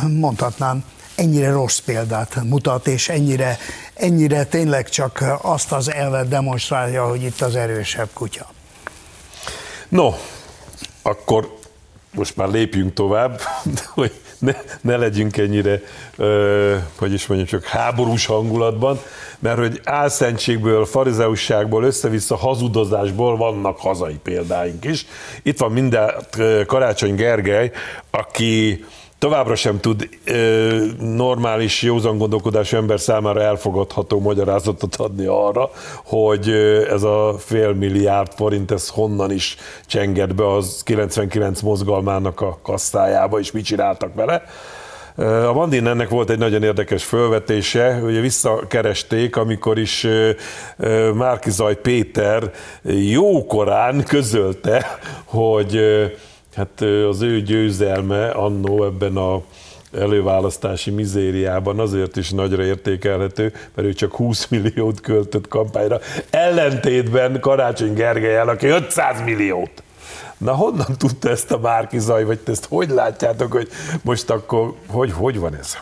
[0.08, 0.84] Mondhatnám,
[1.18, 3.58] ennyire rossz példát mutat, és ennyire,
[3.94, 8.48] ennyire tényleg csak azt az elvet demonstrálja, hogy itt az erősebb kutya.
[9.90, 10.14] No,
[11.02, 11.58] akkor
[12.12, 13.42] most már lépjünk tovább,
[13.94, 15.82] hogy ne, ne legyünk ennyire,
[16.16, 19.00] ö, hogy is mondjam, csak háborús hangulatban,
[19.40, 25.06] mert hogy álszentségből, farizeusságból, össze-vissza hazudozásból vannak hazai példáink is.
[25.44, 26.12] Itt van minden
[26.66, 27.72] Karácsony Gergely,
[28.12, 28.86] aki
[29.20, 35.70] továbbra sem tud ö, normális, józan gondolkodású ember számára elfogadható magyarázatot adni arra,
[36.04, 36.50] hogy
[36.90, 43.40] ez a fél milliárd forint, ez honnan is csenged be az 99 mozgalmának a kasszájába,
[43.40, 44.44] és mit csináltak vele.
[45.48, 50.08] A Mandin ennek volt egy nagyon érdekes fölvetése, ugye visszakeresték, amikor is
[51.14, 52.52] Márkizaj Péter
[52.84, 55.80] jókorán közölte, hogy
[56.58, 59.42] Hát az ő győzelme annó ebben a
[59.94, 67.94] előválasztási mizériában azért is nagyra értékelhető, mert ő csak 20 milliót költött kampányra, ellentétben Karácsony
[67.94, 69.84] Gergelyel, aki 500 milliót.
[70.38, 73.70] Na honnan tudta ezt a Márki Zaj, vagy ezt hogy látjátok, hogy
[74.02, 75.78] most akkor hogy, hogy van ez?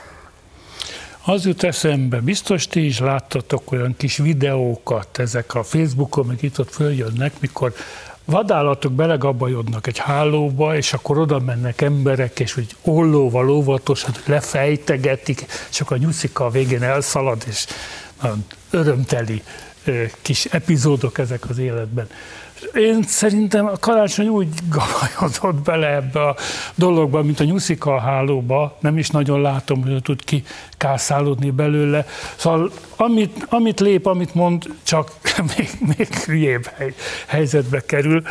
[1.25, 6.59] Az jut eszembe, biztos ti is láttatok olyan kis videókat, ezek a Facebookon, meg itt
[6.59, 7.73] ott följönnek, mikor
[8.25, 15.91] vadállatok belegabajodnak egy hálóba, és akkor oda mennek emberek, és úgy ollóval óvatosan lefejtegetik, csak
[15.91, 17.65] a nyuszika a végén elszalad, és
[18.69, 19.43] örömteli
[20.21, 22.07] kis epizódok ezek az életben.
[22.73, 26.35] Én szerintem a karácsony úgy gabajodott bele ebbe a
[26.75, 30.43] dologba, mint a nyuszika a hálóba, nem is nagyon látom, hogy tud ki
[30.77, 32.05] kászálódni belőle.
[32.35, 35.11] Szóval amit, amit lép, amit mond, csak
[35.57, 36.93] még, még hülyébb hely,
[37.25, 38.23] helyzetbe kerül.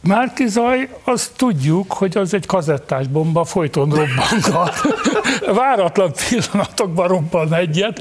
[0.00, 4.80] Márkizaj, azt tudjuk, hogy az egy kazettás bomba, folyton robbangat.
[5.62, 8.00] Váratlan pillanatokban robban egyet.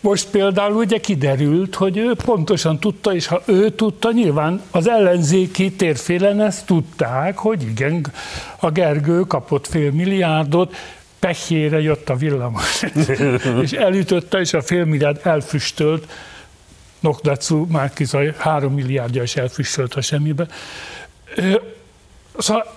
[0.00, 5.72] Most például ugye kiderült, hogy ő pontosan tudta, és ha ő tudta, nyilván az ellenzéki
[5.72, 8.06] térfélen ezt tudták, hogy igen,
[8.60, 10.76] a Gergő kapott fél milliárdot,
[11.18, 12.82] pehjére jött a villamos,
[13.62, 16.06] és elütötte, és a fél milliárd elfüstölt,
[17.00, 20.46] Nokdatsu Márkizaj három milliárdja is elfüstölt a semmibe.
[22.38, 22.76] Szóval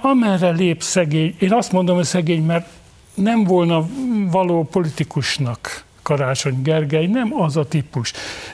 [0.00, 2.68] amerre lép szegény, én azt mondom, hogy szegény, mert
[3.14, 3.86] nem volna
[4.30, 8.12] való politikusnak Karácsony Gergely, nem az a típus.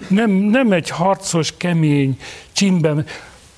[0.09, 2.19] Nem, nem egy harcos, kemény,
[2.53, 3.07] csimben,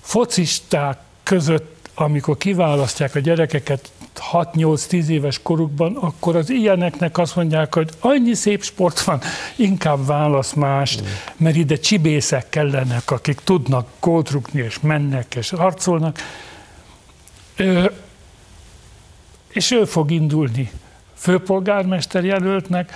[0.01, 3.91] focisták között, amikor kiválasztják a gyerekeket
[4.33, 9.21] 6-8-10 éves korukban, akkor az ilyeneknek azt mondják, hogy annyi szép sport van,
[9.57, 11.03] inkább válasz mást,
[11.37, 16.19] mert ide csibészek kellenek, akik tudnak kódrukni, és mennek, és harcolnak.
[17.57, 17.85] Ö,
[19.49, 20.71] és ő fog indulni
[21.25, 22.93] főpolgármester jelöltnek.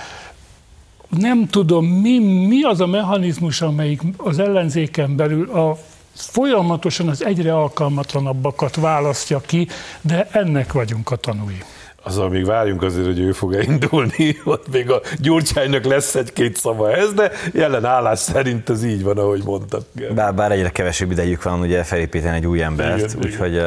[1.09, 5.79] Nem tudom, mi, mi az a mechanizmus, amelyik az ellenzéken belül a
[6.15, 9.69] folyamatosan az egyre alkalmatlanabbakat választja ki,
[10.01, 11.59] de ennek vagyunk a tanúi.
[12.03, 16.93] Azzal még várjunk azért, hogy ő fog indulni, ott még a Gyurcsánynak lesz egy-két szava
[16.93, 19.87] ez, de jelen állás szerint ez így van, ahogy mondtad.
[20.15, 23.61] Bár, bár egyre kevesebb idejük van ugye felépíteni egy új embert, úgyhogy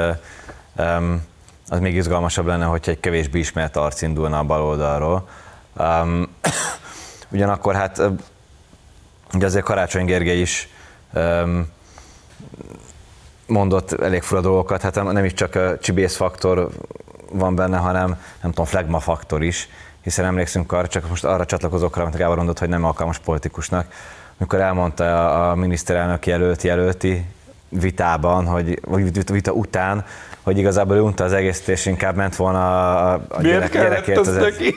[0.77, 1.21] um,
[1.67, 5.27] az még izgalmasabb lenne, hogyha egy kevésbé ismert arc indulna a bal oldalról.
[5.77, 6.27] Um,
[7.32, 8.02] ugyanakkor hát
[9.34, 10.70] ugye azért Karácsony Gergely is
[13.48, 16.70] mondott elég fura dolgokat, hát nem is csak a csibész faktor
[17.32, 18.08] van benne, hanem
[18.41, 19.70] nem tudom, flagma faktor is,
[20.02, 23.94] hiszen emlékszünk arra, csak most arra csatlakozok amit Gábor mondott, hogy nem alkalmas politikusnak,
[24.38, 27.26] amikor elmondta a miniszterelnök jelölt jelölti
[27.70, 30.06] vitában, hogy, vagy vita után,
[30.43, 34.17] hogy igazából ő unta az egész, és inkább ment volna a, a gyerek, gyerekért.
[34.17, 34.75] Az neki?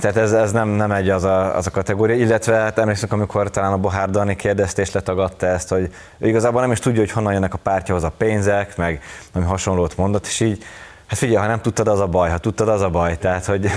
[0.00, 3.50] Tehát ez, ez nem, nem egy az a, az a kategória, illetve hát emlékszem, amikor
[3.50, 7.10] talán a Bohár Dani kérdezte és letagadta ezt, hogy ő igazából nem is tudja, hogy
[7.10, 9.02] honnan jönnek a pártjahoz a pénzek, meg
[9.32, 10.64] ami hasonlót mondott, és így
[11.06, 13.70] Hát figyelj, ha nem tudtad, az a baj, ha tudtad, az a baj, tehát hogy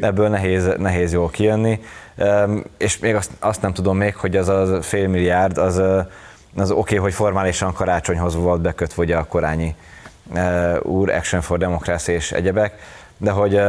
[0.00, 1.80] ebből nehéz, nehéz jól kijönni.
[2.76, 5.76] És még azt, azt nem tudom még, hogy az a fél milliárd, az,
[6.56, 9.74] az oké, okay, hogy formálisan karácsonyhoz volt bekötve ugye a korányi
[10.82, 12.78] úr, Action for Democracy és egyebek,
[13.18, 13.60] de hogy,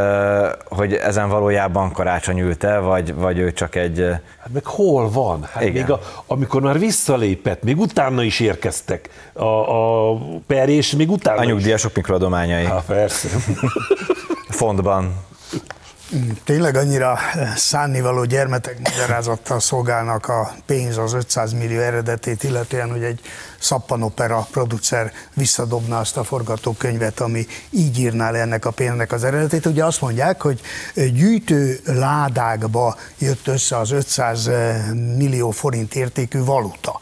[0.66, 4.06] hogy ezen valójában karácsony ült el, vagy, vagy ő csak egy...
[4.40, 5.48] Hát meg hol van?
[5.52, 5.74] Hát Igen.
[5.74, 10.18] még a, amikor már visszalépett, még utána is érkeztek a, a
[10.48, 12.66] per, és még utána A nyugdíjasok mikroadományai.
[12.66, 13.28] Hát persze.
[14.50, 15.14] Fontban
[16.44, 17.20] Tényleg annyira
[17.56, 23.20] szánnivaló gyermetek magyarázattal szolgálnak a pénz az 500 millió eredetét, illetően, hogy egy
[23.60, 29.66] szappanopera producer visszadobna azt a forgatókönyvet, ami így írná le ennek a pénznek az eredetét.
[29.66, 30.62] Ugye azt mondják, hogy
[30.94, 34.50] gyűjtő ládákba jött össze az 500
[35.18, 37.00] millió forint értékű valuta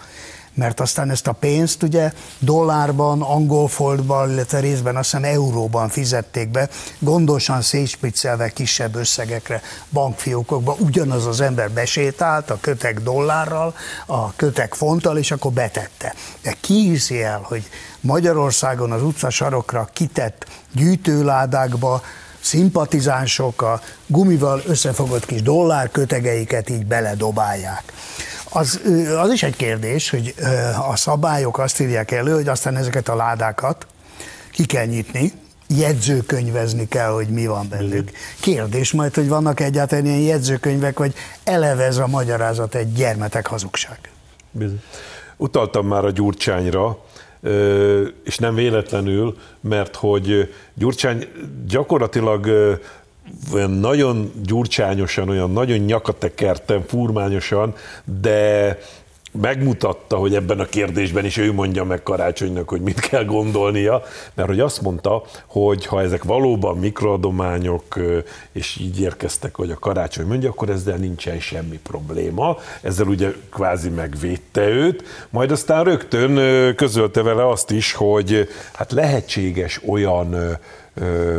[0.55, 6.49] mert aztán ezt a pénzt ugye dollárban, angol foldban, illetve részben azt hiszem euróban fizették
[6.49, 13.75] be, gondosan szétspiccelve kisebb összegekre, bankfiókokba, ugyanaz az ember besétált a kötek dollárral,
[14.05, 16.15] a kötek fonttal, és akkor betette.
[16.41, 22.01] De ki hiszi el, hogy Magyarországon az utca sarokra kitett gyűjtőládákba
[22.39, 27.93] szimpatizánsok a gumival összefogott kis dollárkötegeiket így beledobálják.
[28.55, 28.81] Az,
[29.21, 30.33] az is egy kérdés, hogy
[30.89, 33.87] a szabályok azt írják elő, hogy aztán ezeket a ládákat
[34.51, 35.31] ki kell nyitni,
[35.67, 38.11] jegyzőkönyvezni kell, hogy mi van bennük.
[38.39, 43.99] Kérdés majd, hogy vannak egyáltalán ilyen jegyzőkönyvek, vagy eleve ez a magyarázat egy gyermetek hazugság.
[44.51, 44.81] Bizony.
[45.37, 46.97] Utaltam már a Gyurcsányra,
[48.23, 51.27] és nem véletlenül, mert hogy Gyurcsány
[51.67, 52.47] gyakorlatilag
[53.53, 57.73] olyan nagyon gyurcsányosan, olyan nagyon nyakatekerten, furmányosan,
[58.21, 58.77] de
[59.41, 64.03] megmutatta, hogy ebben a kérdésben is ő mondja meg Karácsonynak, hogy mit kell gondolnia,
[64.33, 67.99] mert hogy azt mondta, hogy ha ezek valóban mikroadományok,
[68.51, 72.57] és így érkeztek, hogy a Karácsony mondja, akkor ezzel nincsen semmi probléma.
[72.81, 76.35] Ezzel ugye kvázi megvédte őt, majd aztán rögtön
[76.75, 80.57] közölte vele azt is, hogy hát lehetséges olyan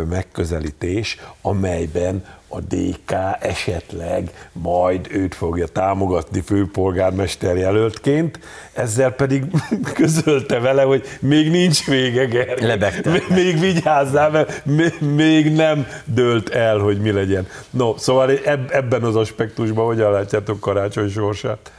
[0.09, 8.39] megközelítés, amelyben a DK esetleg majd őt fogja támogatni főpolgármester jelöltként,
[8.73, 9.45] ezzel pedig
[9.95, 13.23] közölte vele, hogy még nincs vége, Gergely.
[13.29, 17.47] Még vigyázzál, mert még nem dőlt el, hogy mi legyen.
[17.71, 18.31] No, szóval
[18.71, 21.73] ebben az aspektusban hogyan látjátok karácsony sorsát?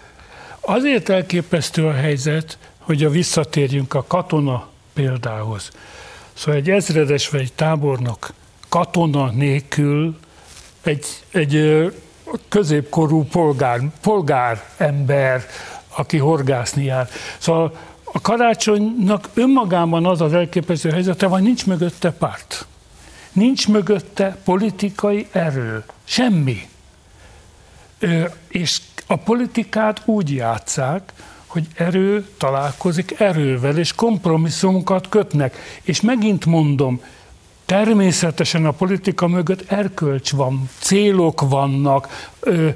[0.60, 5.72] Azért elképesztő a helyzet, hogy a visszatérjünk a katona példához.
[6.38, 8.34] Szóval egy ezredes vagy egy tábornok
[8.70, 10.18] katona nélkül
[10.82, 11.86] egy, egy
[12.50, 15.46] középkorú polgár, polgár ember,
[15.88, 17.10] aki horgászni jár.
[17.38, 22.66] Szóval a karácsonynak önmagában az az elképesztő helyzete, hogy nincs mögötte párt.
[23.32, 25.84] Nincs mögötte politikai erő.
[26.04, 26.70] Semmi.
[28.48, 31.14] És a politikát úgy játszák,
[31.58, 35.58] hogy erő találkozik erővel, és kompromisszumokat kötnek.
[35.82, 37.02] És megint mondom,
[37.66, 42.70] természetesen a politika mögött erkölcs van, célok vannak, ö,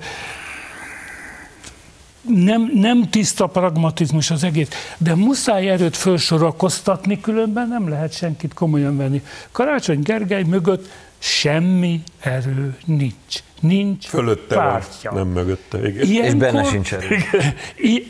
[2.21, 8.97] nem, nem tiszta pragmatizmus az egész, de muszáj erőt felsorakoztatni, különben nem lehet senkit komolyan
[8.97, 9.21] venni.
[9.51, 10.89] Karácsony Gergely mögött
[11.21, 13.43] semmi erő nincs.
[13.59, 15.11] Nincs Fölötte pártja.
[15.11, 15.87] Van, nem mögötte.
[15.87, 16.07] Igen.
[16.07, 17.17] Ilyenkor, és benne sincs erő.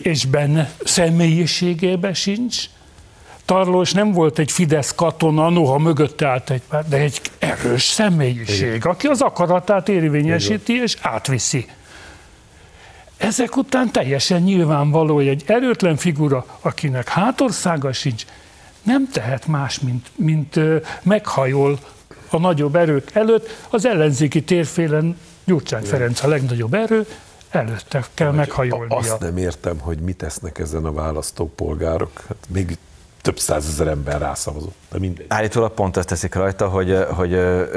[0.02, 2.66] És benne személyiségében sincs.
[3.46, 8.76] Tarlós nem volt egy Fidesz katona, noha mögötte állt egy pár, de egy erős személyiség,
[8.76, 8.92] Igen.
[8.92, 10.84] aki az akaratát érvényesíti Igen.
[10.84, 11.68] és átviszi.
[13.18, 18.26] Ezek után teljesen nyilvánvaló, hogy egy erőtlen figura, akinek hátországa sincs,
[18.84, 20.60] nem tehet más, mint, mint
[21.04, 21.80] meghajol
[22.34, 27.06] a nagyobb erők előtt, az ellenzéki térfélen Gyurcsány Ferenc a legnagyobb erő,
[27.50, 28.98] előtte kell meghajolnia.
[28.98, 32.12] Azt nem értem, hogy mit tesznek ezen a választópolgárok.
[32.28, 32.78] Hát még
[33.22, 35.26] több százezer ember rászavazott, de mindegy.
[35.30, 37.34] Állítólag pont azt teszik rajta, hogy, hogy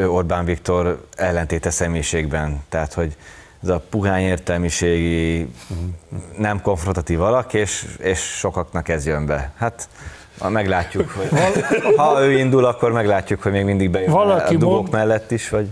[0.06, 3.16] Orbán Viktor ellentéte személyiségben, tehát hogy
[3.62, 5.48] ez a puhány értelmiségi,
[6.38, 9.52] nem konfrontatív alak, és, és sokaknak ez jön be.
[9.56, 9.88] Hát
[10.48, 11.28] meglátjuk, hogy
[11.96, 14.92] ha ő indul, akkor meglátjuk, hogy még mindig bejön Valaki a dugók mond...
[14.92, 15.68] mellett is, vagy...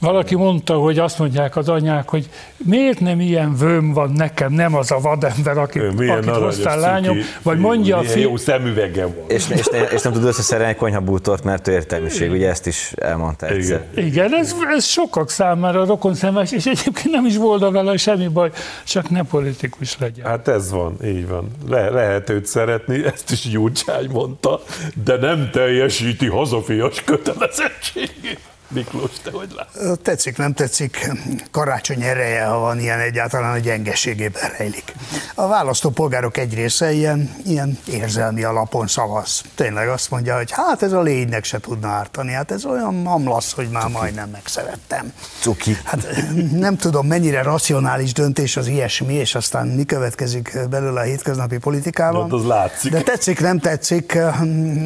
[0.00, 4.74] Valaki mondta, hogy azt mondják az anyák, hogy miért nem ilyen vőm van nekem, nem
[4.74, 8.20] az a vadember, akit, akit hoztál lányom, vagy mondja a fi...
[8.20, 9.24] jó szemüvege van.
[9.28, 13.46] És, és, és nem tud összeszerelni egy konyhabútort, mert ő értelmiség, ugye ezt is elmondta
[13.46, 13.84] egyszer.
[13.92, 18.28] Igen, Igen ez, ez sokak számára rokon szemes, és egyébként nem is boldog vele semmi
[18.28, 18.50] baj,
[18.84, 20.26] csak ne politikus legyen.
[20.26, 21.50] Hát ez van, így van.
[21.68, 24.60] Le, lehet őt szeretni, ezt is Gyurcsány mondta,
[25.04, 28.40] de nem teljesíti hazafias kötelezettségét.
[28.68, 30.00] Miklós, te hogy látod?
[30.00, 31.10] Tetszik, nem tetszik,
[31.50, 34.94] karácsony ereje, ha van ilyen egyáltalán a gyengeségében rejlik.
[35.34, 39.42] A választópolgárok egy része ilyen, ilyen érzelmi alapon szavaz.
[39.54, 43.52] Tényleg azt mondja, hogy hát ez a lénynek se tudna ártani, hát ez olyan mamlasz,
[43.52, 43.94] hogy már Cuki.
[43.94, 45.12] majdnem megszerettem.
[45.40, 45.76] Cuki.
[45.84, 46.06] Hát
[46.52, 52.22] nem tudom, mennyire racionális döntés az ilyesmi, és aztán mi következik belőle a hétköznapi politikában.
[52.22, 52.90] Hát az látszik.
[52.90, 54.18] De tetszik, nem tetszik,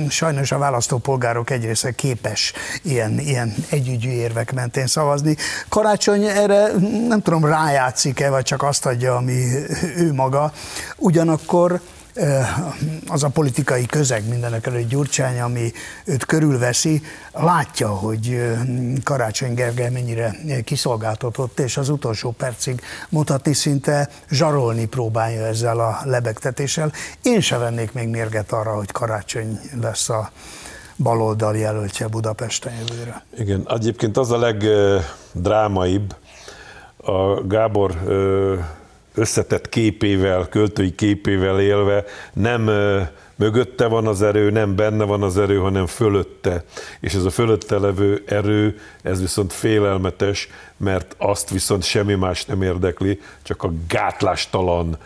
[0.08, 2.52] sajnos a választópolgárok egy része képes
[2.82, 5.36] ilyen, ilyen együgyű érvek mentén szavazni.
[5.68, 6.68] Karácsony erre
[7.08, 9.44] nem tudom, rájátszik-e, vagy csak azt adja, ami
[9.96, 10.52] ő maga.
[10.96, 11.80] Ugyanakkor
[12.14, 12.48] eh,
[13.08, 15.72] az a politikai közeg mindenek előtt Gyurcsány, ami
[16.04, 17.02] őt körülveszi,
[17.32, 18.60] látja, hogy eh,
[19.04, 26.92] Karácsony Gergely mennyire kiszolgáltatott, és az utolsó percig mutatni szinte zsarolni próbálja ezzel a lebegtetéssel.
[27.22, 30.30] Én se vennék még mérget arra, hogy Karácsony lesz a
[31.02, 33.24] baloldal jelöltje Budapesten jövőre.
[33.38, 36.14] Igen, egyébként az a legdrámaibb,
[36.96, 37.94] a Gábor
[39.14, 42.70] összetett képével, költői képével élve nem
[43.36, 46.64] mögötte van az erő, nem benne van az erő, hanem fölötte.
[47.00, 52.62] És ez a fölötte levő erő, ez viszont félelmetes, mert azt viszont semmi más nem
[52.62, 54.98] érdekli, csak a gátlástalan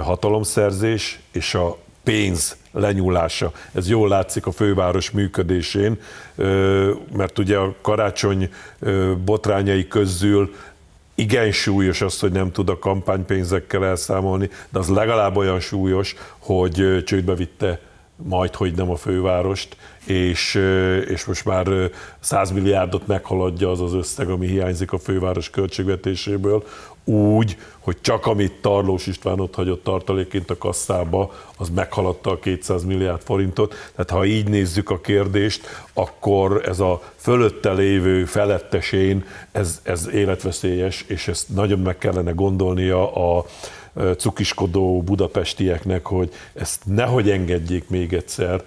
[0.00, 3.52] hatalomszerzés és a pénz lenyúlása.
[3.72, 5.98] Ez jól látszik a főváros működésén,
[7.16, 8.50] mert ugye a karácsony
[9.24, 10.54] botrányai közül
[11.14, 17.02] igen súlyos az, hogy nem tud a kampánypénzekkel elszámolni, de az legalább olyan súlyos, hogy
[17.04, 17.80] csődbe vitte
[18.22, 20.54] majd, hogy nem a fővárost, és,
[21.08, 21.66] és most már
[22.20, 26.64] 100 milliárdot meghaladja az az összeg, ami hiányzik a főváros költségvetéséből,
[27.04, 32.84] úgy, hogy csak amit Tarlós István ott hagyott tartaléként a kasszába, az meghaladta a 200
[32.84, 33.74] milliárd forintot.
[33.94, 41.04] Tehát ha így nézzük a kérdést, akkor ez a fölötte lévő felettesén, ez, ez életveszélyes,
[41.08, 43.44] és ezt nagyon meg kellene gondolnia a
[44.16, 48.64] cukiskodó budapestieknek, hogy ezt nehogy engedjék még egyszer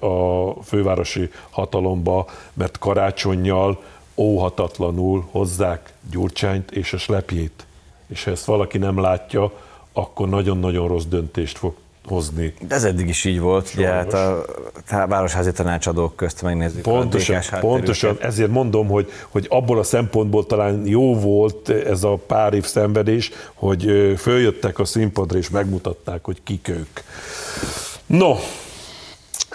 [0.00, 3.82] a fővárosi hatalomba, mert karácsonyjal
[4.16, 7.66] óhatatlanul hozzák Gyurcsányt és a slepjét.
[8.06, 9.52] És ha ezt valaki nem látja,
[9.92, 11.74] akkor nagyon-nagyon rossz döntést fog
[12.06, 12.54] hozni.
[12.68, 14.44] De ez eddig is így volt, ugye hát a,
[14.90, 16.82] a városházi tanácsadók közt megnézzük.
[16.82, 22.16] Pontosan, a pontosan ezért mondom, hogy, hogy abból a szempontból talán jó volt ez a
[22.26, 27.00] pár év szenvedés, hogy följöttek a színpadra és megmutatták, hogy kik ők.
[28.06, 28.36] No,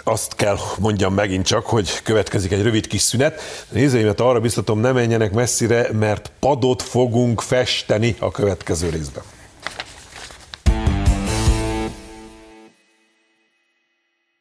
[0.04, 3.40] azt kell mondjam megint csak, hogy következik egy rövid kis szünet.
[3.68, 9.22] Nézőimet arra biztatom, ne menjenek messzire, mert padot fogunk festeni a következő részben.